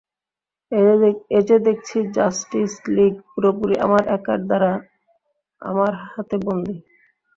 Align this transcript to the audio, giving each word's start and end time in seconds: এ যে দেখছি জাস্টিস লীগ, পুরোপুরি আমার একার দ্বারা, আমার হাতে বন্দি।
এ 1.31 1.39
যে 1.47 1.57
দেখছি 1.67 1.97
জাস্টিস 2.15 2.73
লীগ, 2.95 3.13
পুরোপুরি 3.31 3.75
আমার 3.85 4.03
একার 4.17 4.39
দ্বারা, 4.47 4.71
আমার 5.61 5.91
হাতে 6.05 6.35
বন্দি। 6.45 6.75